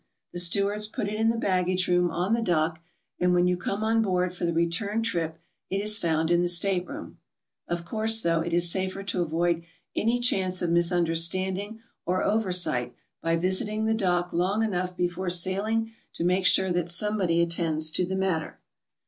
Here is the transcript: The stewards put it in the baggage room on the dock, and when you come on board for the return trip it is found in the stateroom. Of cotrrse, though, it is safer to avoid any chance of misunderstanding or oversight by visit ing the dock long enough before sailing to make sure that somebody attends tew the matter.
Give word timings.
The 0.33 0.39
stewards 0.39 0.87
put 0.87 1.07
it 1.07 1.13
in 1.13 1.29
the 1.29 1.37
baggage 1.37 1.87
room 1.87 2.09
on 2.09 2.33
the 2.33 2.41
dock, 2.41 2.81
and 3.19 3.35
when 3.35 3.45
you 3.45 3.55
come 3.55 3.83
on 3.83 4.01
board 4.01 4.33
for 4.33 4.45
the 4.45 4.51
return 4.51 5.03
trip 5.03 5.37
it 5.69 5.77
is 5.79 5.99
found 5.99 6.31
in 6.31 6.41
the 6.41 6.47
stateroom. 6.47 7.19
Of 7.67 7.85
cotrrse, 7.85 8.23
though, 8.23 8.41
it 8.41 8.51
is 8.51 8.67
safer 8.67 9.03
to 9.03 9.21
avoid 9.21 9.61
any 9.95 10.19
chance 10.19 10.63
of 10.63 10.71
misunderstanding 10.71 11.81
or 12.03 12.23
oversight 12.23 12.95
by 13.21 13.35
visit 13.35 13.67
ing 13.69 13.85
the 13.85 13.93
dock 13.93 14.33
long 14.33 14.63
enough 14.63 14.97
before 14.97 15.29
sailing 15.29 15.91
to 16.13 16.23
make 16.23 16.47
sure 16.47 16.71
that 16.71 16.89
somebody 16.89 17.39
attends 17.39 17.91
tew 17.91 18.03
the 18.07 18.15
matter. 18.15 18.59